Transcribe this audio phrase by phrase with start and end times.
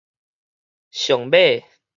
[0.89, 1.29] 上尾
[1.59, 1.67] 的